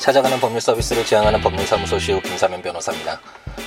[0.00, 3.20] 찾아가는 법률 서비스를 지향하는 법률사무소 시우 김사면 변호사입니다.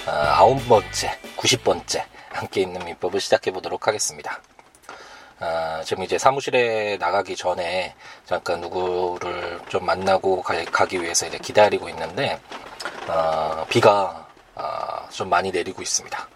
[0.07, 4.41] 아, 아홉 번째, 90번째 함께 있는 민법을 시작해 보도록 하겠습니다.
[5.39, 7.93] 아, 지금 이제 사무실에 나가기 전에
[8.25, 12.39] 잠깐 누구를 좀 만나고 가, 기 위해서 이제 기다리고 있는데
[13.07, 16.27] 어, 비가 어, 좀 많이 내리고 있습니다.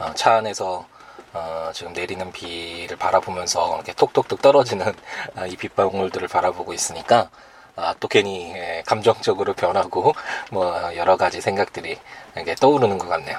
[0.00, 0.86] 어, 차 안에서
[1.32, 4.94] 어, 지금 내리는 비를 바라보면서 이렇게 톡톡톡 떨어지는
[5.34, 7.30] 어, 이 빗방울들을 바라보고 있으니까
[7.76, 10.14] 아, 또 괜히 예, 감정적으로 변하고
[10.50, 11.98] 뭐 여러 가지 생각들이
[12.38, 13.38] 이게 떠오르는 것 같네요.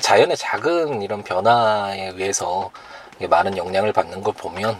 [0.00, 2.70] 자연의 작은 이런 변화에 의해서
[3.28, 4.78] 많은 영향을 받는 걸 보면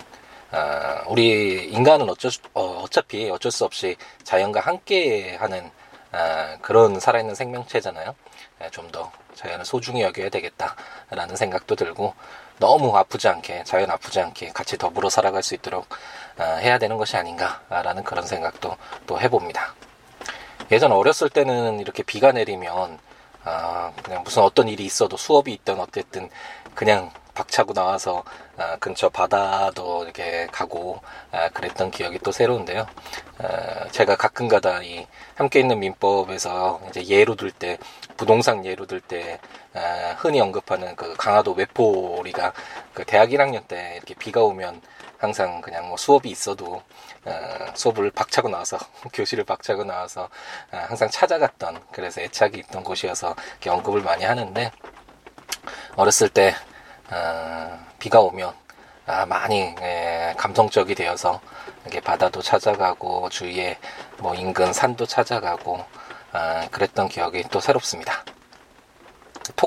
[0.50, 5.70] 아, 우리 인간은 어쩔 수, 어, 어차피 어쩔 수 없이 자연과 함께하는
[6.12, 8.14] 아, 그런 살아있는 생명체잖아요.
[8.62, 12.14] 예, 좀더 자연을 소중히 여겨야 되겠다라는 생각도 들고
[12.58, 15.86] 너무 아프지 않게 자연 아프지 않게 같이 더불어 살아갈 수 있도록
[16.38, 19.74] 아, 해야 되는 것이 아닌가라는 그런 생각도 또 해봅니다.
[20.72, 22.98] 예전 어렸을 때는 이렇게 비가 내리면
[23.44, 26.30] 아, 그냥 무슨 어떤 일이 있어도 수업이 있든 어쨌든
[26.74, 28.22] 그냥 박차고 나와서
[28.56, 31.00] 아, 근처 바다도 이렇게 가고
[31.32, 32.86] 아, 그랬던 기억이 또 새로운데요.
[33.38, 37.78] 아, 제가 가끔가다 이 함께 있는 민법에서 이제 예로 들 때
[38.16, 39.40] 부동산 예로 들때
[39.74, 42.52] 아, 흔히 언급하는 그 강화도 외포리가
[42.92, 44.80] 그 대학 1학년 때 이렇게 비가 오면
[45.18, 46.82] 항상 그냥 뭐 수업이 있어도
[47.24, 47.32] 어,
[47.74, 48.78] 수업을 박차고 나와서
[49.12, 50.28] 교실을 박차고 나와서
[50.72, 54.70] 어, 항상 찾아갔던 그래서 애착이 있던 곳이어서 이렇게 언급을 많이 하는데
[55.96, 56.54] 어렸을 때
[57.10, 58.54] 어, 비가 오면
[59.06, 61.40] 아, 많이 예, 감성적이 되어서
[61.82, 63.78] 이렇게 바다도 찾아가고 주위에
[64.18, 65.84] 뭐 인근 산도 찾아가고
[66.32, 68.24] 아, 그랬던 기억이 또 새롭습니다.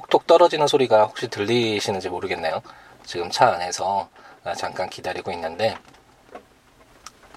[0.10, 2.62] 톡톡 떨어지는 소리가 혹시 들리시는지 모르겠네요.
[3.06, 4.10] 지금 차 안에서
[4.44, 5.78] 아, 잠깐 기다리고 있는데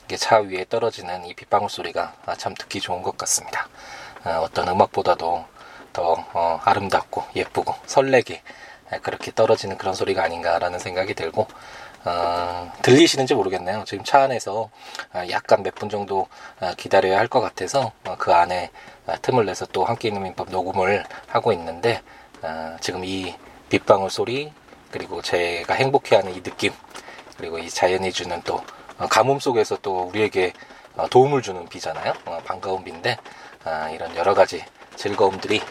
[0.05, 3.69] 이게 차 위에 떨어지는 이 빗방울 소리가 아, 참 듣기 좋은 것 같습니다.
[4.25, 5.45] 아, 어떤 음악보다도
[5.93, 8.43] 더 어, 아름답고 예쁘고 설레게
[9.03, 11.47] 그렇게 떨어지는 그런 소리가 아닌가라는 생각이 들고
[12.05, 13.85] 어, 들리시는지 모르겠네요.
[13.87, 14.71] 지금 차 안에서
[15.31, 16.29] 약간 몇 분 정도
[16.77, 18.71] 기다려야 할 것 같아서 어, 그 안에
[19.23, 22.01] 틈을 내서 또 함께 있는 민법 녹음을 하고 있는데
[22.81, 23.35] 지금 이
[23.69, 24.53] 빗방울 소리
[24.91, 26.73] 그리고 제가 행복해하는 이 느낌
[27.37, 28.63] 그리고 이 자연이 주는 또
[28.99, 30.53] 어, 가뭄 속에서 또 우리에게
[30.95, 32.13] 어, 도움을 주는 비잖아요.
[32.27, 33.17] 어, 반가운 비인데
[33.65, 34.63] 아, 이런 여러 가지
[34.97, 35.63] 즐거움들이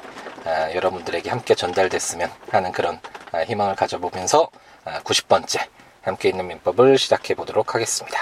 [0.46, 3.00] 아, 여러분들에게 함께 전달됐으면 하는 그런
[3.32, 4.50] 아, 희망을 가져보면서
[4.86, 5.68] 90번째
[6.02, 8.18] 함께 있는 민법을 시작해 보도록 하겠습니다.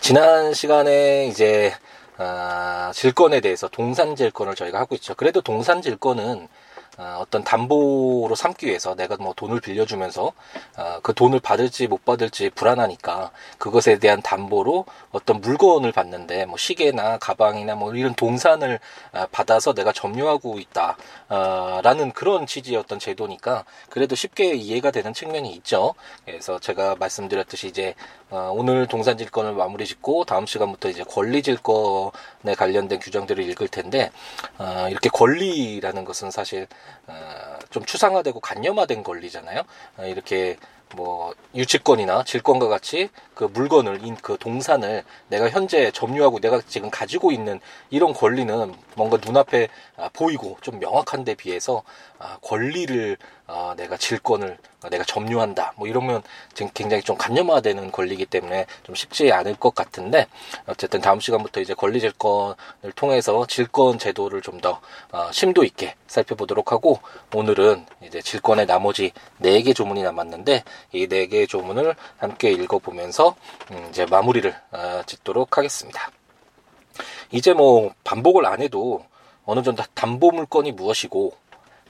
[0.00, 1.74] 지난 시간에 이제
[2.92, 5.16] 질권에 대해서 동산 질권을 저희가 하고 있죠.
[5.16, 6.46] 그래도 동산 질권은
[7.00, 10.32] 어, 어떤 담보로 삼기 위해서 내가 뭐 돈을 빌려주면서
[10.76, 17.16] 어, 그 돈을 받을지 못 받을지 불안하니까 그것에 대한 담보로 어떤 물건을 받는데 뭐 시계나
[17.16, 18.78] 가방이나 뭐 이런 동산을
[19.14, 20.98] 어, 받아서 내가 점유하고 있다
[21.30, 25.94] 라는 그런 취지의 어떤 제도니까 그래도 쉽게 이해가 되는 측면이 있죠.
[26.24, 27.94] 그래서 제가 말씀드렸듯이 이제
[28.30, 34.10] 오늘 동산질권을 마무리 짓고 다음 시간부터 이제 권리질권에 관련된 규정들을 읽을 텐데
[34.90, 36.66] 이렇게 권리라는 것은 사실
[37.06, 39.62] 어, 좀 추상화되고 간념화된 권리잖아요.
[39.98, 40.56] 어, 이렇게
[40.94, 47.60] 뭐 유치권이나 질권과 같이 그 물건을 그 동산을 내가 현재 점유하고 내가 지금 가지고 있는
[47.90, 51.82] 이런 권리는 뭔가 눈앞에 아, 보이고 좀 명확한 데 비해서
[52.18, 53.16] 아, 권리를
[53.52, 56.22] 어, 내가 질권을 어, 내가 점유한다 뭐 이러면
[56.74, 60.26] 굉장히 좀 간념화되는 권리이기 때문에 좀 쉽지 않을 것 같은데
[60.66, 64.78] 어쨌든 다음 시간부터 이제 권리 질권을 통해서 질권 제도를 좀 더
[65.10, 67.00] 어, 심도 있게 살펴보도록 하고
[67.34, 73.34] 오늘은 이제 질권의 나머지 네 개 조문이 남았는데 이 네 개의 조문을 함께 읽어보면서
[73.70, 76.10] 음, 이제 마무리를 어, 짓도록 하겠습니다.
[77.30, 79.04] 이제 뭐 반복을 안 해도
[79.46, 81.32] 어느 정도 담보 물건이 무엇이고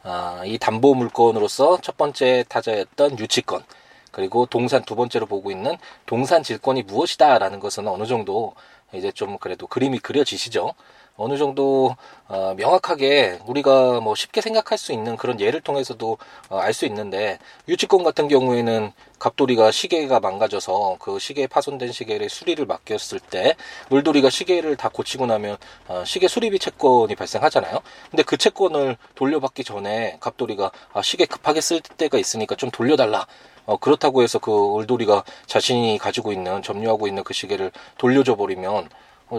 [0.03, 3.63] 아, 이 담보 물건으로서 첫 번째 타자였던 유치권
[4.11, 5.77] 그리고 동산 두 번째로 보고 있는
[6.07, 8.55] 동산 질권이 무엇이다라는 것은 어느 정도
[8.93, 10.75] 이제 좀 그래도 그림이 그려지시죠.
[11.21, 11.97] 어느 정도
[12.29, 16.17] 어, 명확하게 우리가 뭐 쉽게 생각할 수 있는 그런 예를 통해서도
[16.49, 17.39] 어, 알 수 있는데
[17.69, 23.55] 유치권 같은 경우에는 갑돌이가 시계가 망가져서 그 시계에 파손된 시계를 수리를 맡겼을 때
[23.91, 25.59] 물돌이가 시계를 다 고치고 나면
[25.89, 27.81] 어, 시계 수리비 채권이 발생하잖아요.
[28.11, 33.27] 근데 그 채권을 돌려받기 전에 갑돌이가 아, 시계 급하게 쓸 때가 있으니까 좀 돌려달라.
[33.67, 38.89] 어, 그렇다고 해서 그 울돌이가 자신이 가지고 있는 점유하고 있는 그 시계를 돌려줘 버리면 어,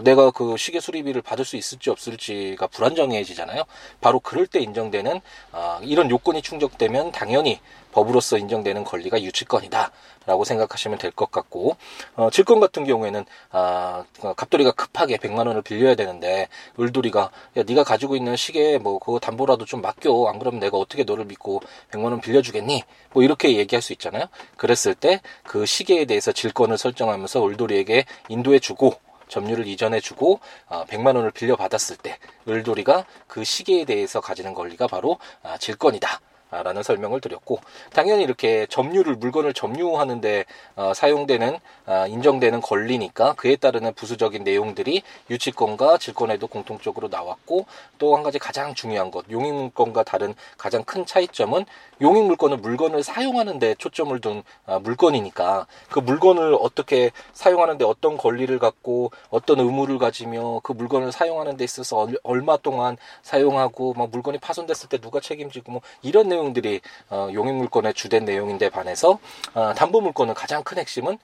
[0.04, 3.64] 내가 그 시계 수리비를 받을 수 있을지 없을지가 불안정해지잖아요.
[4.00, 5.20] 바로 그럴 때 인정되는
[5.52, 7.60] 어, 이런 요건이 충족되면 당연히
[7.92, 9.90] 법으로서 인정되는 권리가 유치권이다.
[10.24, 11.76] 라고 생각하시면 될 것 같고,
[12.14, 16.48] 어, 질권 같은 경우에는, 아, 어, 갑돌이가 급하게 100만 원을 빌려야 되는데,
[16.80, 20.28] 을돌이가, 야, 네가 가지고 있는 시계 뭐, 그거 담보라도 좀 맡겨.
[20.28, 21.60] 안 그러면 내가 어떻게 너를 믿고
[21.90, 22.84] 100만 원 빌려주겠니?
[23.12, 24.26] 뭐, 이렇게 얘기할 수 있잖아요.
[24.56, 28.94] 그랬을 때, 그 시계에 대해서 질권을 설정하면서 을돌이에게 인도해 주고,
[29.32, 34.86] 점유를 이전해 주고 어, 100만 원을 빌려 받았을 때 을돌이가 그 시계에 대해서 가지는 권리가
[34.86, 36.20] 바로 아, 질권이다.
[36.52, 37.58] 라는 설명을 드렸고
[37.92, 40.44] 당연히 이렇게 점유를 물건을 점유하는데
[40.76, 47.66] 어, 사용되는 어, 인정되는 권리니까 그에 따르는 부수적인 내용들이 유치권과 질권에도 공통적으로 나왔고
[47.98, 51.64] 또 한 가지 가장 중요한 것 용익물권과 다른 가장 큰 차이점은
[52.00, 55.66] 용익물권은 물건을 사용하는데 초점을 둔 어, 물건이니까.
[55.90, 62.08] 그 물건을 어떻게 사용하는데 어떤 권리를 갖고 어떤 의무를 가지며 그 물건을 사용하는 데 있어서
[62.22, 66.80] 얼마 동안 사용하고 막 물건이 파손됐을 때 누가 책임지고 뭐 이런 내용 내용들이
[67.10, 69.18] 어, 용익물권의 주된 내용인데 반해서
[69.54, 71.18] 어, 담보물권은 가장 큰 핵심은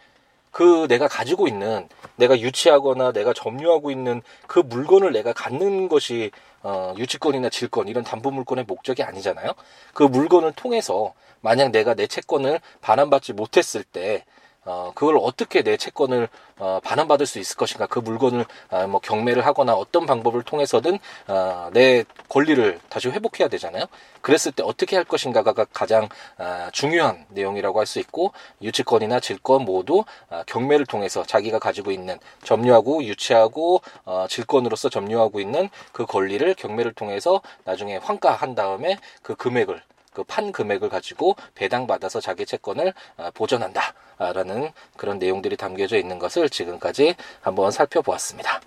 [0.50, 6.30] 그 내가 가지고 있는 내가 유치하거나 내가 점유하고 있는 그 물건을 내가 갖는 것이
[6.62, 9.52] 어, 유치권이나 질권 이런 담보 물권의 목적이 아니잖아요.
[9.92, 14.24] 그 물건을 통해서 만약 내가 내 채권을 반환받지 못했을 때
[14.68, 16.28] 어, 그걸 어떻게 내 채권을
[16.58, 21.70] 어, 반환받을 수 있을 것인가 그 물건을 어, 뭐 경매를 하거나 어떤 방법을 통해서든 어,
[21.72, 23.86] 내 권리를 다시 회복해야 되잖아요.
[24.20, 30.04] 그랬을 때 어떻게 할 것인가가 가장 어, 중요한 내용이라고 할 수 있고 유치권이나 질권 모두
[30.28, 36.92] 어, 경매를 통해서 자기가 가지고 있는 점유하고 유치하고 어, 질권으로서 점유하고 있는 그 권리를 경매를
[36.92, 39.82] 통해서 나중에 환가한 다음에 그 금액을
[40.12, 47.14] 그 판 금액을 가지고 배당받아서 자기 채권을 아, 보전한다라는 그런 내용들이 담겨져 있는 것을 지금까지
[47.40, 48.60] 한번 살펴보았습니다.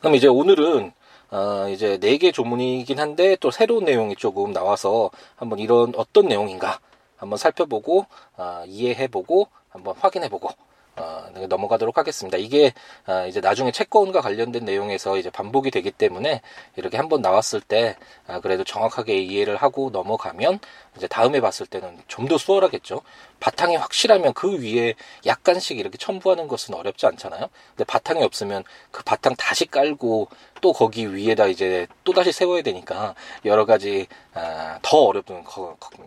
[0.00, 0.92] 그럼 이제 오늘은
[1.30, 6.78] 어, 이제 네 개 조문이긴 한데 또 새로운 내용이 조금 나와서 한번 이런 어떤 내용인가
[7.16, 8.06] 한번 살펴보고
[8.36, 10.50] 어, 이해해보고 한번 확인해보고
[10.96, 12.36] 어, 넘어가도록 하겠습니다.
[12.38, 12.72] 이게
[13.06, 16.42] 어, 이제 나중에 채권과 관련된 내용에서 이제 반복이 되기 때문에
[16.76, 17.96] 이렇게 한번 나왔을 때
[18.26, 20.60] 아, 그래도 정확하게 이해를 하고 넘어가면
[20.96, 23.02] 이제 다음에 봤을 때는 좀 더 수월하겠죠.
[23.42, 24.94] 바탕이 확실하면 그 위에
[25.26, 27.48] 약간씩 이렇게 첨부하는 것은 어렵지 않잖아요.
[27.70, 28.62] 근데 바탕이 없으면
[28.92, 30.28] 그 바탕 다시 깔고
[30.60, 35.44] 또 거기 위에다 이제 또 다시 세워야 되니까 여러 가지 아, 더 어렵은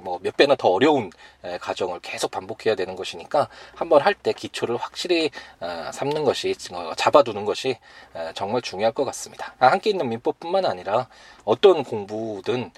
[0.02, 1.12] 뭐몇 배나 더 어려운
[1.60, 5.30] 과정을 계속 반복해야 되는 것이니까 한번 할 때 기초를 확실히
[5.60, 7.78] 아, 삼는 것이 어, 잡아두는 것이
[8.34, 9.54] 정말 중요할 것 같습니다.
[9.60, 11.10] 아, 함께 있는 민법뿐만 아니라
[11.44, 12.72] 어떤 공부든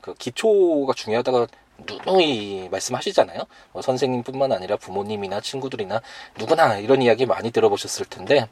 [0.00, 1.46] 그 기초가 중요하다고
[1.86, 3.42] 누누이 말씀하시잖아요.
[3.72, 6.00] 뭐 선생님뿐만 아니라 부모님이나 친구들이나
[6.38, 8.48] 누구나 이런 이야기 많이 들어보셨을 텐데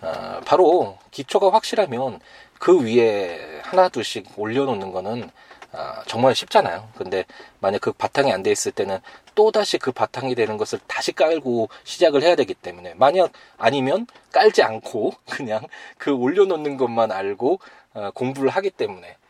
[0.00, 2.20] 어, 바로 기초가 확실하면
[2.58, 5.30] 그 위에 하나 둘씩 올려놓는 거는
[5.72, 6.88] 어, 정말 쉽잖아요.
[6.96, 7.24] 근데
[7.60, 8.98] 만약 그 바탕이 안 돼 있을 때는
[9.34, 14.62] 또 다시 그 바탕이 되는 것을 다시 깔고 시작을 해야 되기 때문에 만약 아니면 깔지
[14.62, 15.62] 않고 그냥
[15.98, 17.60] 그 올려놓는 것만 알고
[17.94, 19.21] 어, 공부를 하기 때문에 어,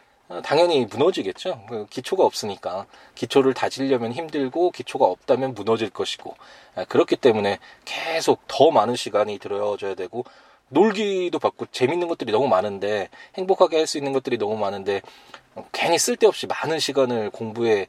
[0.43, 1.65] 당연히 무너지겠죠.
[1.69, 6.35] 그 기초가 없으니까 기초를 다지려면 힘들고 기초가 없다면 무너질 것이고
[6.75, 10.25] 아, 그렇기 때문에 계속 더 많은 시간이 들어져야 되고
[10.69, 15.03] 놀기도 받고 재밌는 것들이 너무 많은데 행복하게 할 수 있는 것들이 너무 많은데
[15.71, 17.87] 괜히 쓸데없이 많은 시간을 공부에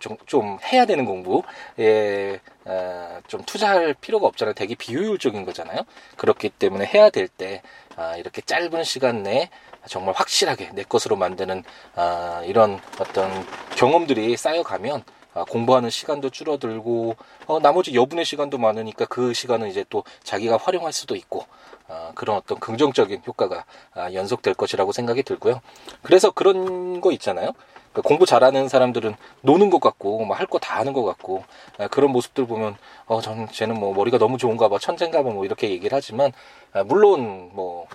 [0.00, 4.52] 좀, 좀 해야 되는 공부에 어, 좀 투자할 필요가 없잖아요.
[4.54, 5.80] 되게 비효율적인 거잖아요.
[6.18, 7.62] 그렇기 때문에 해야 될때
[7.96, 9.48] 아, 이렇게 짧은 시간 내에
[9.88, 11.62] 정말 확실하게 내 것으로 만드는
[11.94, 13.30] 아, 이런 어떤
[13.76, 17.16] 경험들이 쌓여가면 아, 공부하는 시간도 줄어들고
[17.46, 21.44] 어, 나머지 여분의 시간도 많으니까 그 시간은 이제 또 자기가 활용할 수도 있고
[21.88, 23.64] 아, 그런 어떤 긍정적인 효과가
[23.94, 25.60] 아, 연속될 것이라고 생각이 들고요.
[26.02, 27.52] 그래서 그런 거 있잖아요.
[27.92, 31.44] 그러니까 공부 잘하는 사람들은 노는 것 같고 뭐 할 거 다 하는 것 같고
[31.78, 32.76] 아, 그런 모습들 보면
[33.06, 36.32] 어, 전 쟤는 뭐 머리가 너무 좋은가 봐 천재인가 봐 뭐 이렇게 얘기를 하지만
[36.72, 37.86] 아, 물론 뭐 어,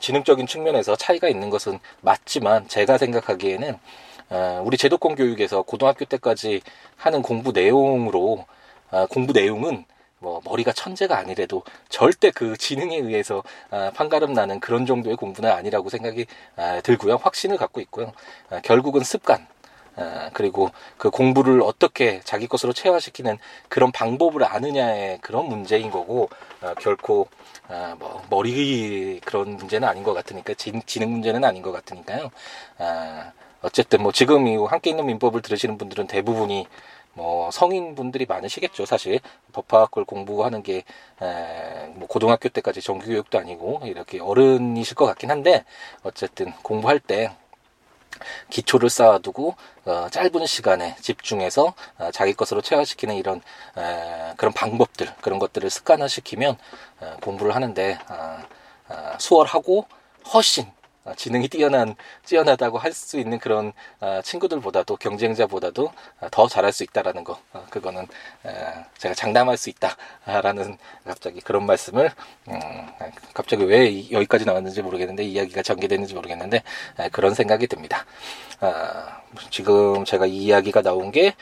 [0.00, 3.78] 지능적인 측면에서 차이가 있는 것은 맞지만 제가 생각하기에는
[4.30, 6.62] 어, 우리 제도권 교육에서 고등학교 때까지
[6.96, 8.44] 하는 공부 내용으로
[8.90, 9.84] 어, 공부 내용은
[10.18, 15.90] 뭐 머리가 천재가 아니래도 절대 그 지능에 의해서 아, 판가름 나는 그런 정도의 공부는 아니라고
[15.90, 16.26] 생각이
[16.56, 17.16] 아, 들고요.
[17.16, 18.12] 확신을 갖고 있고요.
[18.50, 19.46] 아, 결국은 습관 아,
[20.32, 23.38] 그리고 그 공부를 어떻게 자기 것으로 체화시키는
[23.68, 26.28] 그런 방법을 아느냐의 그런 문제인 거고
[26.60, 27.28] 아, 결코
[27.68, 32.30] 아, 뭐 머리 그런 문제는 아닌 것 같으니까 진, 지능 문제는 아닌 것 같으니까요.
[32.78, 36.66] 아, 어쨌든 뭐 지금 이 함께 있는 민법을 들으시는 분들은 대부분이
[37.14, 39.20] 뭐 성인분들이 많으시겠죠 사실
[39.52, 40.84] 법학을 공부하는 게
[41.96, 45.64] 뭐 고등학교 때까지 정규 교육도 아니고 이렇게 어른이실 것 같긴 한데
[46.02, 47.32] 어쨌든 공부할 때
[48.50, 53.40] 기초를 쌓아두고 어, 짧은 시간에 집중해서 어, 자기 것으로 체화시키는 이런
[53.76, 56.56] 에, 그런 방법들 그런 것들을 습관화시키면
[57.00, 58.38] 어, 공부를 하는데 어,
[58.88, 59.86] 어, 수월하고
[60.32, 60.75] 훨씬 어,
[61.14, 61.94] 지능이 뛰어난
[62.24, 67.38] 뛰어나다고 할 수 있는 그런 어, 친구들보다도 경쟁자보다도 어, 더 잘할 수 있다라는 거
[67.70, 68.06] 그거는
[68.98, 72.10] 제가 장담할 수 있다라는 갑자기 그런 말씀을
[72.48, 72.56] 음,
[73.34, 76.62] 갑자기 왜 여기까지 나왔는지 모르겠는데 이야기가 전개되는지 모르겠는데
[77.12, 78.06] 그런 생각이 듭니다.
[79.50, 81.34] 지금 제가 이 이야기가 나온 게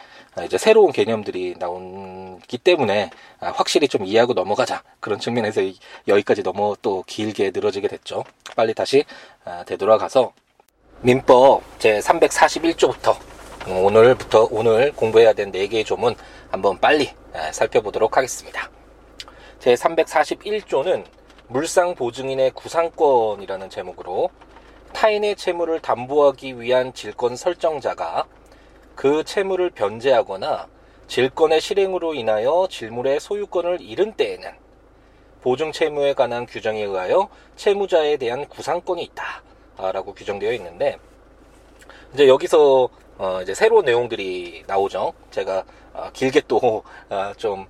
[0.43, 5.61] 이제 새로운 개념들이 나온기 때문에 확실히 좀 이해하고 넘어가자 그런 측면에서
[6.09, 8.25] 여기까지 넘어 또 길게 늘어지게 됐죠.
[8.57, 9.05] 빨리 다시
[9.67, 10.33] 되돌아가서
[11.03, 13.17] 민법 제 341조부터
[13.69, 16.17] 오늘부터 오늘 공부해야 되는 4개의 조문
[16.51, 17.11] 한번 빨리
[17.53, 18.71] 살펴보도록 하겠습니다.
[19.61, 21.05] 제 341조는
[21.47, 24.31] 물상 보증인의 구상권이라는 제목으로
[24.93, 28.25] 타인의 채무를 담보하기 위한 질권 설정자가
[28.95, 30.69] 그 채무를 변제하거나
[31.07, 34.51] 질권의 실행으로 인하여 질물의 소유권을 잃은 때에는
[35.43, 39.11] 보증 채무에 관한 규정에 의하여 채무자에 대한 구상권이
[39.77, 40.99] 있다라고 규정되어 있는데
[42.15, 45.13] 이제 여기서 어 이제 새로운 내용들이 나오죠.
[45.31, 47.67] 제가 어 길게 또좀 어 어,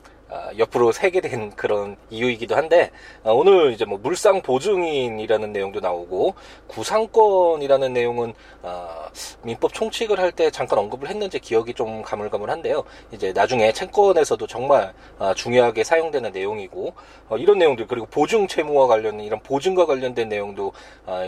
[0.58, 2.90] 옆으로 세게 된 그런 이유이기도 한데
[3.22, 6.34] 어, 오늘 이제 뭐 물상 보증인이라는 내용도 나오고
[6.66, 9.06] 구상권이라는 내용은 어,
[9.42, 12.82] 민법 총칙을 할 때 잠깐 언급을 했는지 기억이 좀 가물가물한데요.
[13.12, 14.92] 이제 나중에 채권에서도 정말
[15.36, 16.92] 중요하게 사용되는 내용이고
[17.38, 20.72] 이런 내용들 그리고 보증 채무와 관련 이런 보증과 관련된 내용도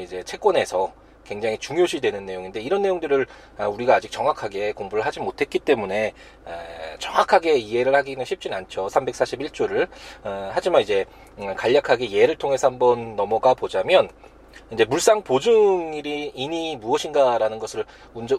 [0.03, 0.93] 이제 채권에서
[1.27, 3.27] 굉장히 중요시 되는 내용인데 이런 내용들을
[3.59, 6.13] 아, 우리가 아직 정확하게 공부를 하지 못했기 때문에
[6.99, 8.87] 정확하게 이해를 하기는 쉽진 않죠.
[8.87, 9.89] 341조를
[10.25, 11.05] 어, 하지만 이제
[11.39, 14.09] 음, 간략하게 예를 통해서 한번 넘어가 보자면
[14.73, 17.85] 이제 물상 보증일이 인이 무엇인가라는 것을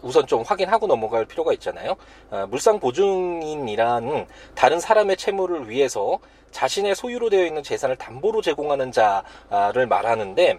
[0.02, 1.96] 우선 좀 확인하고 넘어갈 필요가 있잖아요.
[2.30, 6.18] 어, 물상 보증인이란 다른 사람의 채무를 위해서
[6.50, 10.58] 자신의 소유로 되어 있는 재산을 담보로 제공하는 자를 말하는데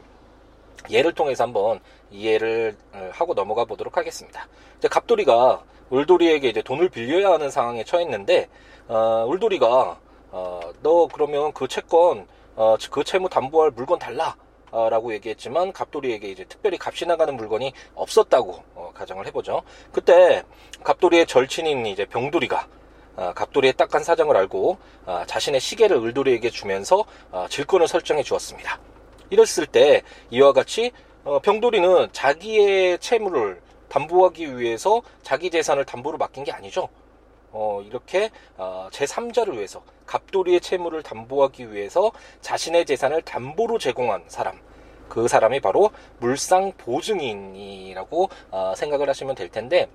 [0.89, 1.79] 예를 통해서 한번
[2.11, 4.47] 이해를 어, 하고 넘어가 보도록 하겠습니다.
[4.77, 8.47] 이제 갑돌이가 울돌이에게 이제 돈을 빌려야 하는 상황에 처했는데
[8.87, 9.99] 어, 울돌이가
[10.31, 14.35] 어, 너 그러면 그 채권 어, 그 채무 담보할 물건 달라.
[14.71, 19.63] 어, 라고 얘기했지만 갑돌이에게 이제 특별히 값이 나가는 물건이 없었다고 어, 가정을 해보죠.
[19.91, 20.43] 그때
[20.83, 22.67] 갑돌이의 절친인 이제 병돌이가
[23.15, 28.79] 어, 갑돌이의 딱한 사정을 알고 어, 자신의 시계를 을돌이에게 주면서 어, 질권을 설정해 주었습니다.
[29.29, 30.91] 이랬을 때 이와 같이
[31.23, 36.89] 어, 병돌이는 자기의 채무를 담보하기 위해서 자기 재산을 담보로 맡긴 게 아니죠.
[37.51, 44.59] 어, 이렇게 어, 제3자를 위해서 갑돌이의 채무를 담보하기 위해서 자신의 재산을 담보로 제공한 사람
[45.07, 49.89] 그 사람이 바로 물상 보증인이라고 어, 생각을 하시면 될 텐데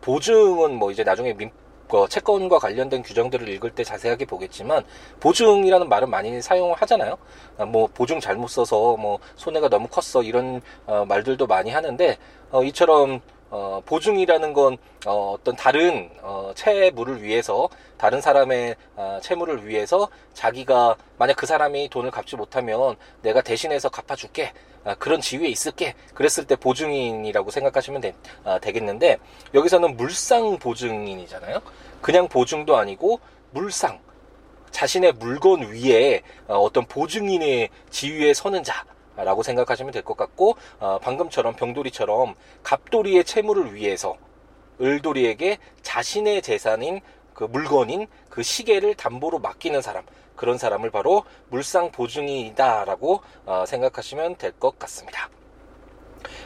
[0.00, 1.50] 보증은 뭐 이제 나중에 민,
[1.88, 4.84] 그 채권과 관련된 규정들을 읽을 때 자세하게 보겠지만
[5.20, 7.16] 보증이라는 말은 많이 사용하잖아요.
[7.58, 12.18] 아, 뭐 보증 잘못 써서 뭐 손해가 너무 컸어 이런 어, 말들도 많이 하는데
[12.50, 14.76] 어, 이처럼 어, 보증이라는 건
[15.06, 21.88] 어, 어떤 다른 어, 채무를 위해서 다른 사람의 어, 채무를 위해서 자기가 만약 그 사람이
[21.88, 24.52] 돈을 갚지 못하면 내가 대신해서 갚아줄게
[24.84, 29.18] 아, 그런 지위에 있을게 그랬을 때 보증인이라고 생각하시면 되, 아, 되겠는데
[29.52, 31.60] 여기서는 물상 보증인이잖아요.
[32.00, 33.98] 그냥 보증도 아니고 물상.
[34.70, 38.84] 자신의 물건 위에 어, 어떤 보증인의 지위에 서는 자
[39.16, 44.16] 라고 생각하시면 될 것 같고 어, 방금처럼 병돌이처럼 갑돌이의 채무를 위해서
[44.80, 47.00] 을돌이에게 자신의 재산인
[47.34, 50.04] 그 물건인 그 시계를 담보로 맡기는 사람
[50.36, 55.28] 그런 사람을 바로 물상 보증인이다라고 어, 생각하시면 될 것 같습니다.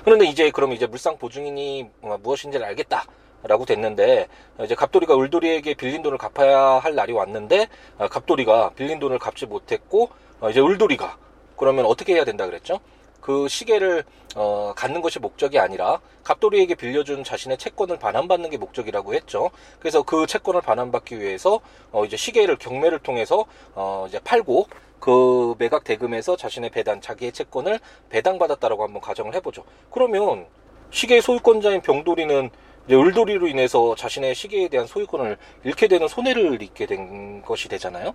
[0.05, 1.91] 그런데 이제 그럼 이제 물상 보증인이
[2.23, 3.05] 무엇인지를 알겠다.
[3.43, 4.29] 라고 됐는데
[4.63, 10.11] 이제 갑돌이가 을돌이에게 빌린 돈을 갚아야 할 날이 왔는데 어, 갑돌이가 빌린 돈을 갚지 못했고
[10.41, 11.17] 어, 이제 을돌이가
[11.61, 12.81] 그러면 어떻게 해야 된다 그랬죠?
[13.21, 14.03] 그 시계를
[14.35, 19.51] 어, 갖는 것이 목적이 아니라 갑돌이에게 빌려준 자신의 채권을 반환받는 게 목적이라고 했죠.
[19.79, 21.61] 그래서 그 채권을 반환받기 위해서
[21.93, 24.69] 어, 이제 시계를 경매를 통해서 어, 이제 팔고
[25.01, 29.65] 그 매각 대금에서 자신의 배당, 자기의 채권을 배당받았다라고 한번 가정을 해보죠.
[29.91, 30.47] 그러면
[30.93, 32.49] 시계의 소유권자인 병돌이는
[32.91, 38.15] 을돌이로 인해서 자신의 시계에 대한 소유권을 잃게 되는 손해를 입게 된 것이 되잖아요.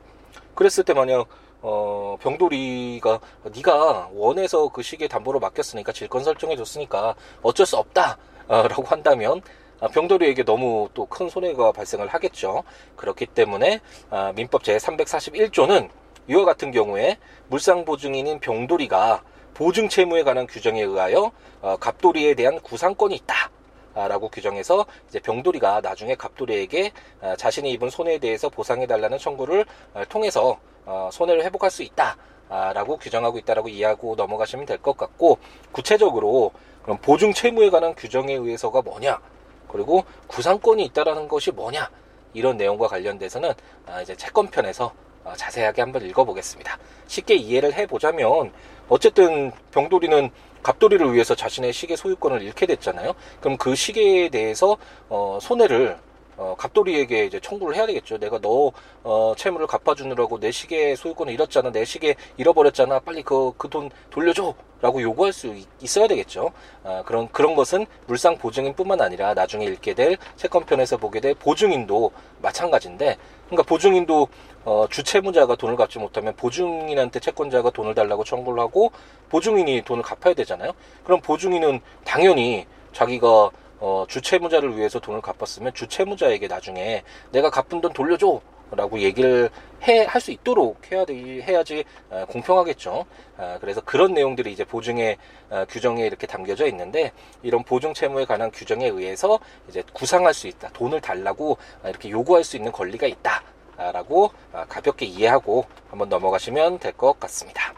[0.56, 1.28] 그랬을 때 만약
[1.68, 3.20] 어, 병돌이가
[3.56, 8.20] 네가 원해서 그 시계 담보로 맡겼으니까 질권 설정해 줬으니까 어쩔 수 없다.
[8.48, 9.42] 어, 라고 한다면
[9.80, 12.64] 아, 병돌이에게 너무 또 큰 손해가 발생을 하겠죠.
[12.96, 13.82] 그렇기 때문에
[14.12, 15.90] 아, 민법 제 341조는
[16.28, 17.18] 이와 같은 경우에
[17.48, 19.24] 물상보증인인 병돌이가
[19.56, 21.32] 보증 채무에 관한 규정에 의하여
[21.62, 23.50] 어, 갑돌이에 대한 구상권이 있다.
[23.96, 30.04] 라고 규정해서 이제 병돌이가 나중에 갑돌이에게 아, 자신이 입은 손해에 대해서 보상해 달라는 청구를 어,
[30.10, 32.18] 통해서 어, 손해를 회복할 수 있다.
[32.48, 35.40] 라고 규정하고 있다라고 이해하고 넘어가시면 될 것 같고
[35.72, 36.52] 구체적으로
[36.84, 39.20] 그럼 보증 채무에 관한 규정에 의해서가 뭐냐
[39.68, 41.90] 그리고 구상권이 있다라는 것이 뭐냐
[42.36, 43.52] 이런 내용과 관련돼서는
[43.88, 46.78] 아, 이제 채권편에서 어, 자세하게 한번 읽어보겠습니다.
[47.08, 48.54] 쉽게 이해를 해보자면
[48.90, 50.30] 어쨌든 병돌이는
[50.66, 53.14] 갑돌이를 위해서 자신의 시계 소유권을 잃게 됐잖아요.
[53.40, 54.78] 그럼 그 시계에 대해서
[55.10, 55.98] 어, 손해를
[56.38, 58.18] 어, 갑돌이에게 이제 청구를 해야 되겠죠.
[58.18, 58.72] 내가 너
[59.04, 61.72] 어, 채무를 갚아주느라고 내 시계 소유권을 잃었잖아.
[61.72, 63.00] 내 시계 잃어버렸잖아.
[63.00, 65.48] 빨리 그 그 돈 돌려줘.라고 요구할 수
[65.82, 66.52] 있, 어야 되겠죠.
[66.84, 72.12] 아, 그런 그런 것은 물상 보증인뿐만 아니라 나중에 읽게 될 채권편에서 보게 될 보증인도
[72.42, 74.28] 마찬가지인데, 그러니까 보증인도
[74.66, 78.92] 어, 주채무자가 돈을 갚지 못하면 보증인한테 채권자가 돈을 달라고 청구를 하고
[79.30, 80.72] 보증인이 돈을 갚아야 되잖아요.
[81.04, 83.52] 그럼 보증인은 당연히 자기가
[83.86, 88.42] 어, 주채무자를 위해서 돈을 갚았으면 주채무자에게 나중에 내가 갚은 돈 돌려줘.
[88.72, 89.52] 라고 얘기를
[89.84, 93.06] 해, 할 수 있도록 해야 돼, 해야지 어, 공평하겠죠.
[93.38, 95.18] 어, 그래서 그런 내용들이 이제 보증의
[95.52, 97.12] 어, 규정에 이렇게 담겨져 있는데
[97.44, 99.38] 이런 보증 채무에 관한 규정에 의해서
[99.70, 100.70] 이제 구상할 수 있다.
[100.74, 103.44] 돈을 달라고 어, 이렇게 요구할 수 있는 권리가 있다.
[103.78, 107.72] 라고 어, 가볍게 이해하고 한번 넘어가시면 될 것 같습니다.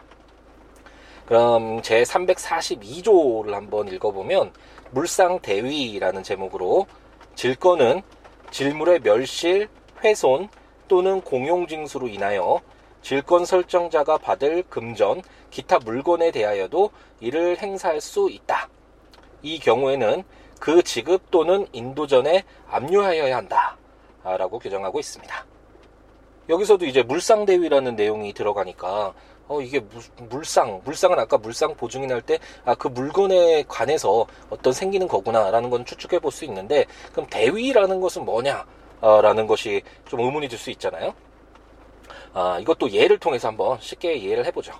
[1.26, 4.50] 그럼 제 342조를 한번 읽어보면
[4.90, 6.86] 물상대위라는 제목으로
[7.34, 8.02] 질권은
[8.50, 9.68] 질물의 멸실,
[10.02, 10.48] 훼손
[10.88, 12.60] 또는 공용징수로 인하여
[13.02, 16.90] 질권 설정자가 받을 금전, 기타 물건에 대하여도
[17.20, 18.68] 이를 행사할 수 있다.
[19.42, 20.24] 이 경우에는
[20.58, 23.76] 그 지급 또는 인도전에 압류하여야 한다.
[24.24, 25.46] 라고 규정하고 있습니다.
[26.48, 29.14] 여기서도 이제 물상대위라는 내용이 들어가니까
[29.48, 29.80] 어 이게
[30.28, 36.30] 물상 물상은 아까 물상 보증이 날때아 그 물건에 관해서 어떤 생기는 거구나라는 건 추측해 볼
[36.30, 38.66] 수 있는데 그럼 대위라는 것은 뭐냐?
[39.00, 41.14] 어, 라는 것이 좀 의문이 들 수 있잖아요.
[42.34, 44.72] 아 이것도 예를 통해서 한번 쉽게 이해를 해보죠.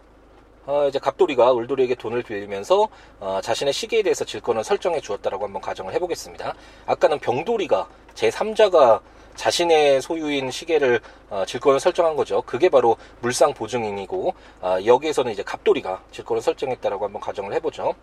[0.66, 2.88] 어, 이제 갑돌이가 울돌이에게 돈을 빌리면서
[3.20, 6.54] 어, 자신의 시계에 대해서 질권을 설정해 주었다라고 한번 가정을 해보겠습니다.
[6.86, 9.00] 아까는 병돌이가 제 3자가
[9.38, 12.42] 자신의 소유인 시계를 어, 질권을 설정한 거죠.
[12.42, 17.94] 그게 바로 물상 보증인이고 어, 여기에서는 이제 갑돌이가 질권을 설정했다라고 한번 가정을 해보죠.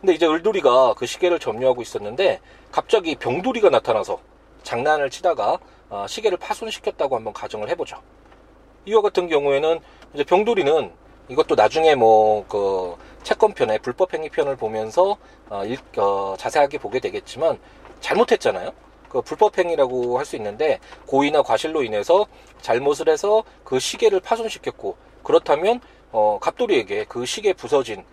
[0.00, 4.20] 근데 이제 을돌이가 그 시계를 점유하고 있었는데 갑자기 병돌이가 나타나서
[4.62, 7.96] 장난을 치다가 어, 시계를 파손시켰다고 한번 가정을 해보죠.
[8.84, 9.80] 이와 같은 경우에는
[10.12, 10.92] 이제 병돌이는
[11.28, 15.16] 이것도 나중에 뭐 그 채권편의 불법행위편을 보면서
[15.48, 17.58] 어, 일, 어, 자세하게 보게 되겠지만
[18.00, 18.72] 잘못했잖아요.
[19.12, 22.26] 그 불법행위라고 할 수 있는데 고의나 과실로 인해서
[22.62, 25.80] 잘못을 해서 그 시계를 파손시켰고 그렇다면
[26.12, 28.04] 어, 갑돌이에게 그 시계 부서진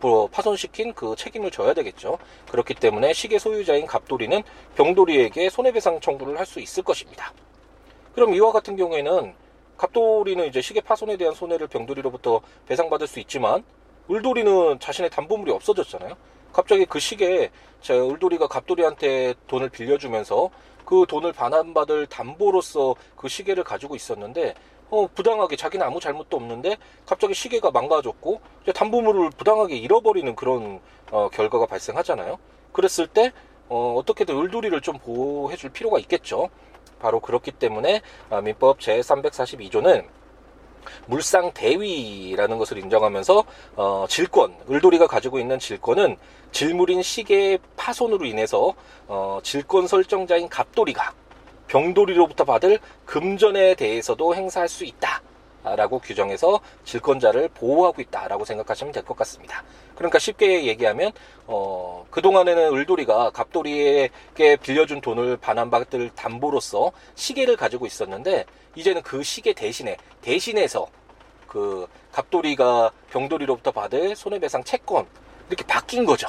[0.00, 2.18] 뭐 파손시킨 그 책임을 져야 되겠죠.
[2.50, 4.42] 그렇기 때문에 시계 소유자인 갑돌이는
[4.76, 7.32] 병돌이에게 손해배상 청구를 할 수 있을 것입니다.
[8.14, 9.34] 그럼 이와 같은 경우에는
[9.76, 13.62] 갑돌이는 이제 시계 파손에 대한 손해를 병돌이로부터 배상받을 수 있지만
[14.10, 16.16] 을돌이는 자신의 담보물이 없어졌잖아요.
[16.52, 20.50] 갑자기 그 시기에 제 을돌이가 갑돌이한테 돈을 빌려주면서
[20.84, 24.54] 그 돈을 반환받을 담보로서 그 시계를 가지고 있었는데
[24.88, 30.80] 어, 부당하게 자기는 아무 잘못도 없는데 갑자기 시계가 망가졌고 이제 담보물을 부당하게 잃어버리는 그런
[31.10, 32.38] 어, 결과가 발생하잖아요.
[32.72, 33.32] 그랬을 때
[33.68, 36.50] 어, 어떻게든 을돌이를 좀 보호해 줄 필요가 있겠죠.
[37.00, 40.06] 바로 그렇기 때문에 아, 민법 제342조는
[41.06, 43.44] 물상 대위라는 것을 인정하면서
[43.76, 46.16] 어, 질권, 을돌이가 가지고 있는 질권은
[46.52, 48.74] 질물인 시계의 파손으로 인해서
[49.08, 51.12] 어, 질권 설정자인 갑돌이가
[51.68, 55.22] 병돌이로부터 받을 금전에 대해서도 행사할 수 있다.
[55.74, 59.64] 라고 규정해서 질권자를 보호하고 있다라고 생각하시면 될 것 같습니다.
[59.96, 61.12] 그러니까 쉽게 얘기하면
[61.46, 68.44] 어, 그동안에는 을돌이가 갑돌이에게 빌려준 돈을 반환받을 담보로서 시계를 가지고 있었는데
[68.76, 70.86] 이제는 그 시계 대신에 대신해서
[71.48, 75.06] 그 갑돌이가 병돌이로부터 받을 손해배상 채권
[75.48, 76.28] 이렇게 바뀐 거죠.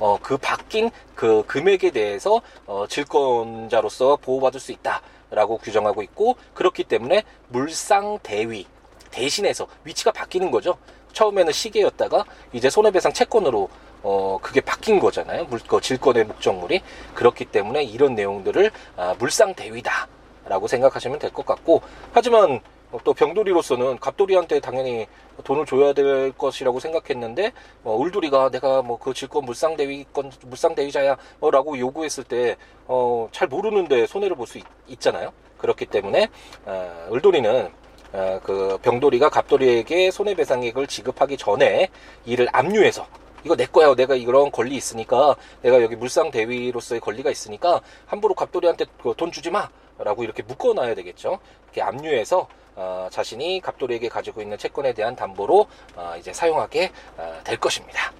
[0.00, 5.00] 어, 그 바뀐 그 금액에 대해서 어, 질권자로서 보호받을 수 있다
[5.34, 8.66] 라고 규정하고 있고 그렇기 때문에 물상 대위
[9.10, 10.76] 대신해서 위치가 바뀌는 거죠.
[11.12, 13.68] 처음에는 시계였다가 이제 손해배상 채권으로
[14.02, 15.44] 어 그게 바뀐 거잖아요.
[15.44, 16.82] 물, 그 질권의 목적물이
[17.14, 22.60] 그렇기 때문에 이런 내용들을 아, 물상 대위다라고 생각하시면 될 것 같고 하지만
[22.92, 25.06] 어, 또 병돌이로서는 갑돌이한테 당연히
[25.42, 32.56] 돈을 줘야 될 것이라고 생각했는데 어, 울돌이가 내가 뭐 그 질권 물상대위건 물상대위자야라고 요구했을 때
[32.86, 35.32] 어, 잘 모르는데 손해를 볼 수 있잖아요.
[35.58, 36.28] 그렇기 때문에
[36.66, 37.70] 어, 울돌이는
[38.12, 41.88] 어, 그 병돌이가 갑돌이에게 손해배상액을 지급하기 전에
[42.24, 43.06] 이를 압류해서
[43.44, 43.94] 이거 내 거야.
[43.94, 49.68] 내가 이런 권리 있으니까 내가 여기 물상 대위로서의 권리가 있으니까 함부로 갑돌이한테 그돈 주지 마.
[49.96, 51.38] 라고 이렇게 묶어놔야 되겠죠.
[51.66, 57.58] 이렇게 압류해서 어, 자신이 갑돌이에게 가지고 있는 채권에 대한 담보로 어, 이제 사용하게 어, 될
[57.58, 58.12] 것입니다.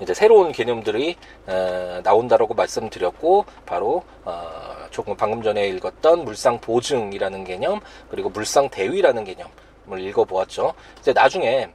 [0.00, 7.80] 이제 새로운 개념들이 어, 나온다라고 말씀드렸고 바로 어, 조금 방금 전에 읽었던 물상 보증이라는 개념
[8.10, 10.74] 그리고 물상 대위라는 개념을 읽어보았죠.
[10.98, 11.68] 이제 나중에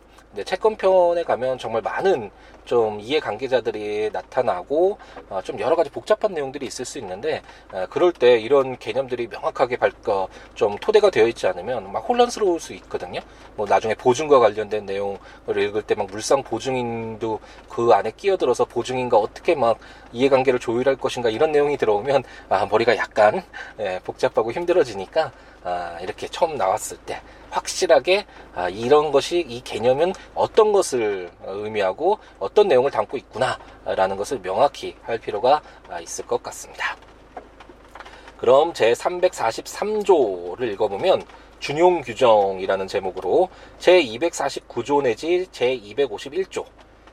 [0.45, 2.29] 채권편에 가면 정말 많은
[2.69, 4.97] 좀 이해관계자들이 나타나고
[5.29, 9.77] 어, 좀 여러 가지 복잡한 내용들이 있을 수 있는데 어, 그럴 때 이런 개념들이 명확하게
[9.77, 13.21] 발, 어, 좀 토대가 되어 있지 않으면 막 혼란스러울 수 있거든요.
[13.55, 15.17] 뭐 나중에 보증과 관련된 내용을
[15.57, 19.79] 읽을 때 막 물상 보증인도 그 안에 끼어들어서 보증인과 어떻게 막
[20.13, 23.43] 이해관계를 조율할 것인가 이런 내용이 들어오면 아, 머리가 약간
[23.79, 25.31] 예, 복잡하고 힘들어지니까
[25.63, 32.58] 아, 이렇게 처음 나왔을 때 확실하게 아, 이런 것이 이 개념은 어떤 것을 의미하고 어떤
[32.67, 36.95] 내용을 담고 있구나라는 것을 명확히 할 필요가 아, 있을 것 같습니다.
[38.37, 41.23] 그럼 제 343조를 읽어보면
[41.59, 46.65] 준용 규정이라는 제목으로 제 249조 내지 제 251조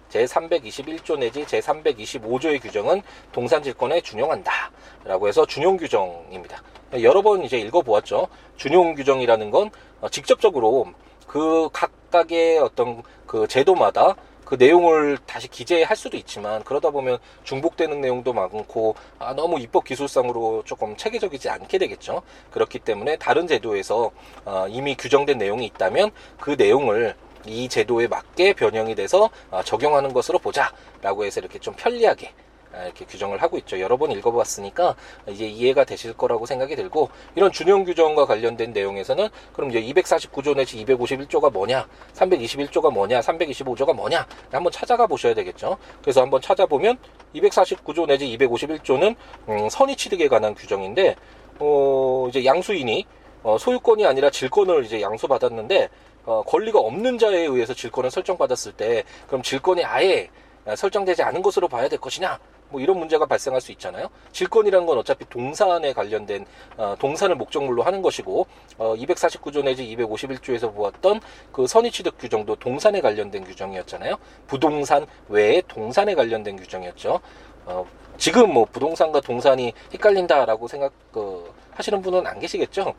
[0.09, 4.71] 제 321조 내지 제 325조의 규정은 동산질권에 준용한다.
[5.05, 6.63] 라고 해서 준용 규정입니다.
[7.03, 8.29] 여러 번 이제 읽어보았죠.
[8.57, 10.87] 준용 규정이라는 건 어, 직접적으로
[11.27, 14.15] 그 각각의 어떤 그 제도마다
[14.47, 20.63] 그 내용을 다시 기재할 수도 있지만 그러다 보면 중복되는 내용도 많고 아, 너무 입법 기술상으로
[20.65, 22.23] 조금 체계적이지 않게 되겠죠.
[22.53, 24.13] 그렇기 때문에 다른 제도에서
[24.45, 30.39] 어, 이미 규정된 내용이 있다면 그 내용을 이 제도에 맞게 변형이 돼서 어, 적용하는 것으로
[30.39, 32.46] 보자라고 해서 이렇게 좀 편리하게 아,
[32.85, 33.81] 이렇게 규정을 하고 있죠.
[33.81, 34.95] 여러 번 읽어봤으니까
[35.29, 40.85] 이제 이해가 되실 거라고 생각이 들고 이런 준용 규정과 관련된 내용에서는 그럼 이제 249조 내지
[40.85, 45.79] 251조가 뭐냐, 321조가 뭐냐, 325조가 뭐냐 한번 찾아가 보셔야 되겠죠.
[46.03, 46.99] 그래서 한번 찾아보면
[47.35, 49.17] 249조 내지 251조는
[49.49, 51.17] 음, 선의 취득에 관한 규정인데
[51.59, 53.07] 어, 이제 양수인이
[53.43, 55.89] 어, 소유권이 아니라 질권을 이제 양수받았는데
[56.25, 60.29] 어, 권리가 없는 자에 의해서 질권을 설정받았을 때 그럼 질권이 아예
[60.75, 64.09] 설정되지 않은 것으로 봐야 될 것이냐 뭐 이런 문제가 발생할 수 있잖아요.
[64.33, 68.47] 질권이라는 건 어차피 동산에 관련된 어, 동산을 목적물로 하는 것이고
[68.79, 71.21] 어, 249조 내지 251조에서 보았던
[71.53, 74.17] 그 선의취득 규정도 동산에 관련된 규정이었잖아요.
[74.47, 77.21] 부동산 외에 동산에 관련된 규정이었죠.
[77.67, 77.87] 어,
[78.19, 82.95] 지금 뭐 부동산과 동산이 헷갈린다라고 생각 그, 하시는 분은 안 계시겠죠.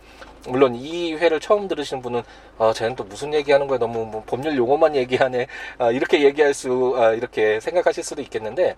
[0.47, 2.21] 물론 이 회를 처음 들으시는 분은
[2.57, 5.47] 어, 쟤는 또 무슨 얘기하는 거야 너무 뭐 법률 용어만 얘기하네
[5.79, 8.75] 아, 이렇게 얘기할 수 아, 이렇게 생각하실 수도 있겠는데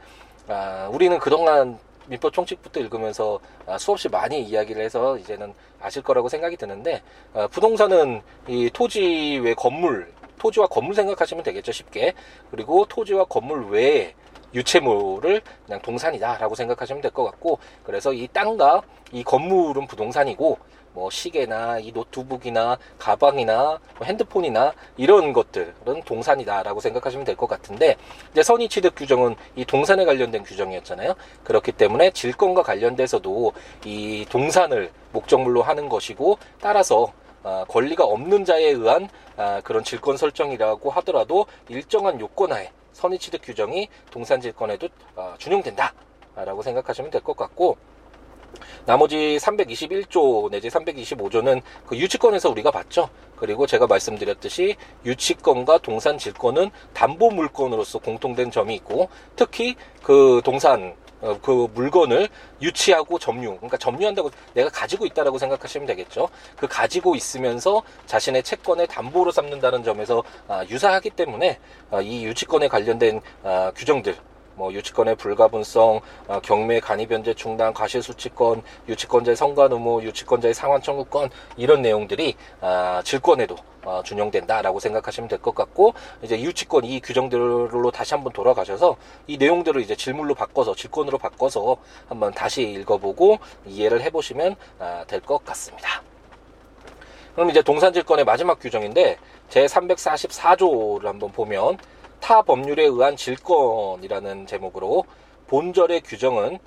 [0.48, 6.58] 아, 우리는 그동안 민법 총칙부터 읽으면서 아, 수없이 많이 이야기를 해서 이제는 아실 거라고 생각이
[6.58, 7.02] 드는데
[7.34, 12.14] 아, 부동산은 이 토지 외 건물 토지와 건물 생각하시면 되겠죠 쉽게.
[12.50, 14.16] 그리고 토지와 건물 외에
[14.54, 20.58] 유채물을 그냥 동산이다라고 생각하시면 될 것 같고 그래서 이 땅과 이 건물은 부동산이고
[20.94, 25.74] 뭐 시계나 이 노트북이나 가방이나 뭐 핸드폰이나 이런 것들은
[26.06, 27.96] 동산이다라고 생각하시면 될 것 같은데
[28.32, 31.14] 이제 선의 취득 규정은 이 동산에 관련된 규정이었잖아요.
[31.44, 33.54] 그렇기 때문에 질권과 관련돼서도
[33.86, 40.90] 이 동산을 목적물로 하는 것이고 따라서 아, 권리가 없는 자에 의한 아, 그런 질권 설정이라고
[40.92, 47.78] 하더라도 일정한 요건하에 선의 취득 규정이 동산 질권에도 아, 준용된다라고 생각하시면 될 것 같고
[48.86, 53.10] 나머지 321조 내지 325조는 그 유치권에서 우리가 봤죠.
[53.36, 61.38] 그리고 제가 말씀드렸듯이 유치권과 동산 질권은 담보 물건으로서 공통된 점이 있고 특히 그 동산 어,
[61.42, 62.30] 그 물건을
[62.62, 66.30] 유치하고 점유, 그러니까 점유한다고 내가 가지고 있다라고 생각하시면 되겠죠.
[66.56, 71.60] 그 가지고 있으면서 자신의 채권을 담보로 삼는다는 점에서 아, 유사하기 때문에
[71.92, 74.16] 아, 이 유치권에 관련된 아, 규정들
[74.60, 81.82] 뭐 유치권의 불가분성, 어, 경매 간이변제 충당, 과실수치권, 유치권자의 성관 의무, 유치권자의 상환 청구권 이런
[81.82, 88.34] 내용들이 아, 질권에도 어, 준용된다라고 생각하시면 될 것 같고 이제 유치권 이 규정들로 다시 한번
[88.34, 91.78] 돌아가셔서 이 내용들을 이제 질문로 바꿔서 질권으로 바꿔서
[92.10, 96.04] 한번 다시 읽어보고 이해를 해보시면 아, 될것 같습니다.
[97.34, 99.18] 그럼 이제 동산질권의 마지막 규정인데
[99.48, 101.78] 제 344조를 한번 보면
[102.30, 105.04] 타 법률에 의한 질권이라는 제목으로
[105.48, 106.60] 본절의 규정은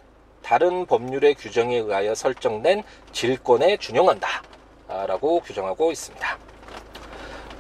[0.43, 4.27] 다른 법률의 규정에 의하여 설정된 질권에 준용한다.
[4.89, 6.39] 라고 규정하고 있습니다.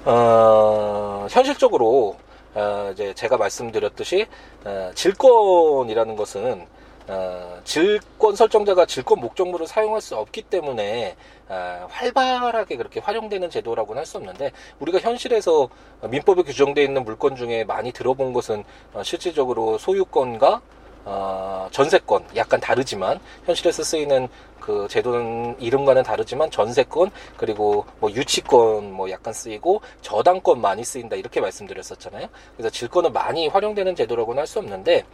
[0.06, 2.16] 어, 현실적으로
[2.56, 4.26] 어, 이제 제가 말씀드렸듯이
[4.64, 6.66] 어, 질권이라는 것은
[7.08, 11.16] 어, 질권 설정자가 질권 목적물을 사용할 수 없기 때문에
[11.48, 15.68] 어, 활발하게 그렇게 활용되는 제도라고는 할 수 없는데 우리가 현실에서
[16.08, 20.60] 민법에 규정되어 있는 물건 중에 많이 들어본 것은 어, 실질적으로 소유권과
[21.04, 24.28] 어, 전세권 약간 다르지만 현실에서 쓰이는
[24.60, 31.40] 그 제도는 이름과는 다르지만 전세권 그리고 뭐 유치권 뭐 약간 쓰이고 저당권 많이 쓰인다 이렇게
[31.40, 32.28] 말씀드렸었잖아요.
[32.56, 35.04] 그래서 질권은 많이 활용되는 제도라고는 할 수 없는데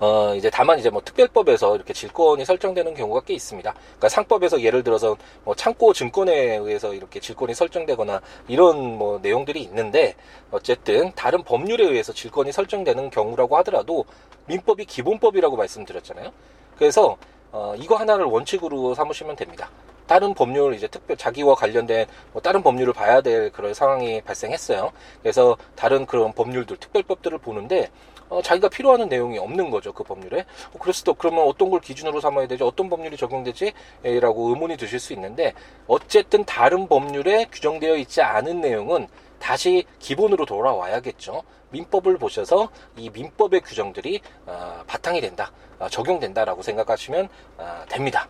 [0.00, 3.72] 어, 이제 다만 이제 뭐 특별법에서 이렇게 질권이 설정되는 경우가 꽤 있습니다.
[3.72, 10.14] 그러니까 상법에서 예를 들어서 뭐 창고 증권에 의해서 이렇게 질권이 설정되거나 이런 뭐 내용들이 있는데
[10.50, 14.04] 어쨌든 다른 법률에 의해서 질권이 설정되는 경우라고 하더라도
[14.46, 16.32] 민법이 기본법이라고 말씀드렸잖아요.
[16.76, 17.16] 그래서
[17.52, 19.70] 어, 이거 하나를 원칙으로 삼으시면 됩니다.
[20.06, 24.92] 다른 법률 이제 특별 자기와 관련된 뭐 다른 법률을 봐야 될 그런 상황이 발생했어요.
[25.22, 27.90] 그래서 다른 그런 법률들 특별법들을 보는데
[28.34, 30.40] 어, 자기가 필요하는 내용이 없는 거죠 그 법률에.
[30.40, 35.12] 어, 그래서 또 그러면 어떤 걸 기준으로 삼아야 되지 어떤 법률이 적용되지?라고 의문이 드실 수
[35.12, 35.54] 있는데
[35.86, 39.06] 어쨌든 다른 법률에 규정되어 있지 않은 내용은
[39.38, 41.42] 다시 기본으로 돌아와야겠죠.
[41.70, 48.28] 민법을 보셔서 이 민법의 규정들이 어, 바탕이 된다, 어, 적용된다라고 생각하시면 어, 됩니다.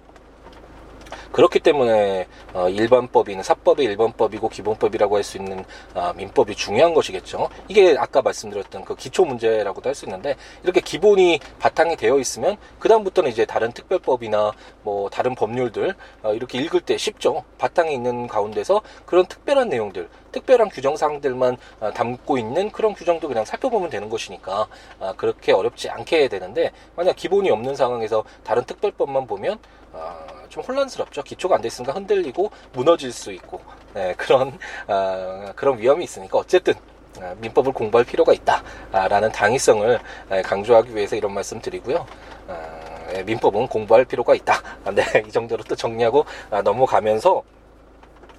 [1.33, 7.49] 그렇기 때문에 어, 일반법인 사법의 일반법이고 기본법이라고 할 수 있는 어, 민법이 중요한 것이겠죠.
[7.69, 12.89] 이게 아까 말씀드렸던 그 기초 문제라고도 할 수 있는데 이렇게 기본이 바탕이 되어 있으면 그
[12.89, 17.45] 다음부터는 이제 다른 특별법이나 뭐 다른 법률들 어, 이렇게 읽을 때 쉽죠.
[17.59, 23.89] 바탕에 있는 가운데서 그런 특별한 내용들, 특별한 규정사항들만 어, 담고 있는 그런 규정도 그냥 살펴보면
[23.89, 24.67] 되는 것이니까
[24.99, 29.59] 어, 그렇게 어렵지 않게 되는데 만약 기본이 없는 상황에서 다른 특별법만 보면
[29.93, 31.23] 어, 좀 혼란스럽죠.
[31.23, 33.61] 기초가 안 돼 있으니까 흔들리고 무너질 수 있고
[33.95, 36.75] 네, 그런 어, 그런 위험이 있으니까 어쨌든
[37.21, 40.01] 어, 민법을 공부할 필요가 있다라는 당위성을
[40.45, 42.07] 강조하기 위해서 이런 말씀 드리고요.
[42.49, 44.61] 어, 예, 민법은 공부할 필요가 있다.
[44.93, 47.43] 네, 이 정도로 또 정리하고 아, 넘어가면서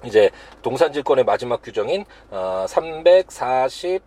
[0.04, 0.30] 이제
[0.62, 2.04] 동산질권의 마지막 규정인
[2.68, 4.02] 340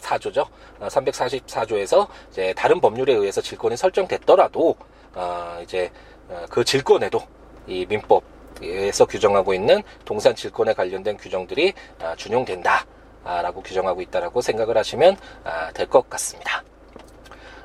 [0.00, 0.46] 4조죠.
[0.80, 4.74] 344조에서 이제 다른 법률에 의해서 질권이 설정됐더라도
[5.14, 6.09] 어, 이제 어,
[6.48, 7.22] 그 질권에도
[7.66, 12.86] 이 민법에서 규정하고 있는 동산 질권에 관련된 규정들이 어, 준용된다.
[13.22, 16.64] 라고 규정하고 있다라고 생각을 하시면 아, 될것 같습니다.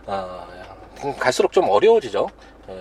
[0.05, 0.45] 어,
[1.17, 2.27] 갈수록 좀 어려워지죠.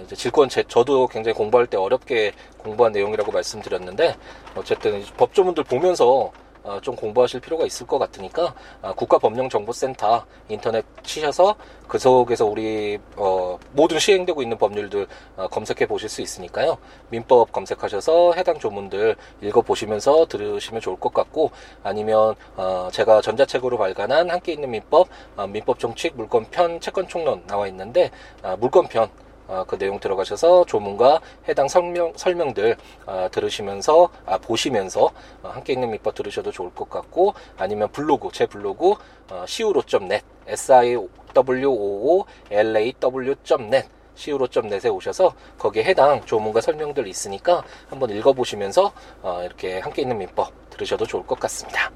[0.04, 4.16] 이제 질권 제, 저도 굉장히 공부할 때 어렵게 공부한 내용이라고 말씀드렸는데
[4.54, 6.32] 어쨌든 법조문들 보면서 어,
[6.82, 13.98] 좀 공부하실 필요가 있을 것 같으니까 어, 국가법령정보센터 인터넷 치셔서 그 속에서 우리 어, 모든
[13.98, 16.78] 시행되고 있는 법률들 어, 검색해 보실 수 있으니까요.
[17.10, 21.50] 민법 검색하셔서 해당 조문들 읽어 보시면서 들으시면 좋을 것 같고
[21.82, 27.68] 아니면 어, 제가 전자책으로 발간한 함께 있는 민법 어, 민법 정칙 물권편 채권 총론 나와
[27.68, 28.10] 있는데
[28.42, 32.76] 어, 물권편 어, 그 내용 들어가셔서 조문과 해당 설명, 설명들
[33.06, 35.10] 어, 들으시면서 아, 보시면서
[35.42, 38.92] 어, 함께 있는 밑법 들으셔도 좋을 것 같고 아니면 블로그 제 블로그
[39.30, 40.96] 어, siwo.net s i
[41.34, 48.92] w o o l a w.net siwo.net에 오셔서 거기에 해당 조문과 설명들 있으니까 한번 읽어보시면서
[49.22, 51.90] 어, 이렇게 함께 있는 민법 들으셔도 좋을 것 같습니다.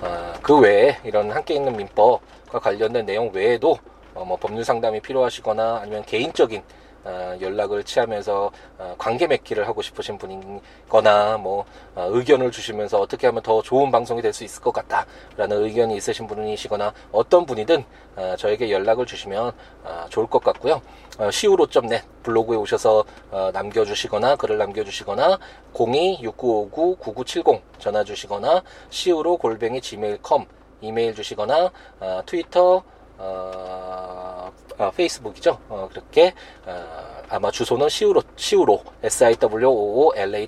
[0.00, 3.78] 어, 그 외에 이런 함께 있는 민법과 관련된 내용 외에도
[4.18, 6.62] 어, 뭐 법률 상담이 필요하시거나 아니면 개인적인
[7.04, 13.42] 어, 연락을 취하면서 어, 관계 맺기를 하고 싶으신 분이거나 뭐 어, 의견을 주시면서 어떻게 하면
[13.42, 17.84] 더 좋은 방송이 될 수 있을 것 같다라는 의견이 있으신 분이시거나 어떤 분이든
[18.16, 19.52] 어, 저에게 연락을 주시면
[19.84, 20.82] 어, 좋을 것 같고요.
[21.18, 25.38] 어, siwo.net 블로그에 오셔서 어, 남겨주시거나 글을 남겨주시거나
[25.72, 30.46] 026959-9970 전화 주시거나 siwo 골뱅이 gmail.com
[30.80, 32.82] 이메일 주시거나 어, 트위터
[33.18, 35.58] 어, 아, 페이스북이죠.
[35.68, 36.34] 어, 그렇게
[36.66, 40.46] 어, 아마 주소는 시우로 시우로 S I W O O L A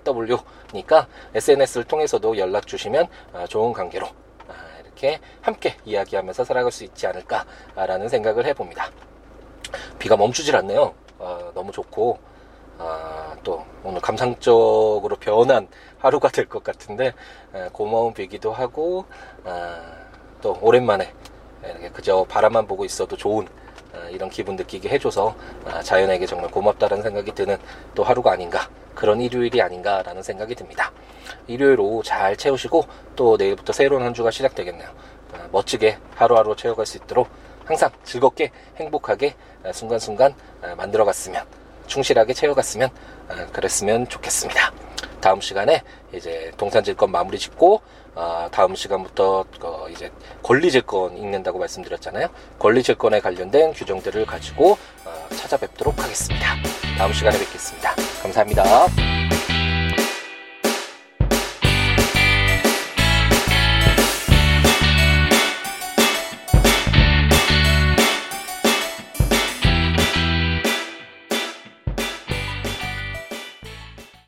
[0.72, 4.06] W니까 SNS를 통해서도 연락 주시면 어, 좋은 관계로
[4.48, 4.54] 아,
[4.84, 8.90] 이렇게 함께 이야기하면서 살아갈 수 있지 않을까라는 생각을 해봅니다.
[9.98, 10.94] 비가 멈추질 않네요.
[11.18, 12.18] 어, 너무 좋고
[12.78, 17.12] 아, 또 오늘 감상적으로 변한 하루가 될 것 같은데
[17.52, 19.04] 아, 고마운 비기도 하고
[19.44, 19.80] 아,
[20.40, 21.12] 또 오랜만에
[21.92, 23.46] 그저 바람만 보고 있어도 좋은
[23.92, 27.56] 어, 이런 기분 느끼게 해줘서 어, 자연에게 정말 고맙다는 생각이 드는
[27.94, 30.92] 또 하루가 아닌가 그런 일요일이 아닌가라는 생각이 듭니다.
[31.46, 32.84] 일요일 오후 잘 채우시고
[33.16, 34.88] 또 내일부터 새로운 한 주가 시작되겠네요.
[35.32, 37.28] 어, 멋지게 하루하루 채워갈 수 있도록
[37.64, 39.36] 항상 즐겁게 행복하게
[39.72, 40.34] 순간순간
[40.76, 41.44] 만들어갔으면
[41.86, 42.90] 충실하게 채워갔으면
[43.52, 44.72] 그랬으면 좋겠습니다.
[45.20, 47.80] 다음 시간에 이제 동산질권 마무리 짓고
[48.14, 50.10] 어, 다음 시간부터 어, 이제
[50.42, 52.28] 권리질권 읽는다고 말씀드렸잖아요.
[52.58, 56.56] 권리질권에 관련된 규정들을 가지고 어, 찾아뵙도록 하겠습니다.
[56.98, 57.94] 다음 시간에 뵙겠습니다.
[58.22, 59.39] 감사합니다.